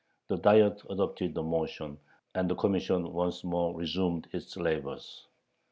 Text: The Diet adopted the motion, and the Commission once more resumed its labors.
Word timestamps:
The 0.29 0.37
Diet 0.37 0.81
adopted 0.89 1.35
the 1.35 1.43
motion, 1.43 1.99
and 2.33 2.49
the 2.49 2.55
Commission 2.55 3.13
once 3.13 3.43
more 3.43 3.75
resumed 3.77 4.27
its 4.33 4.57
labors. 4.57 5.27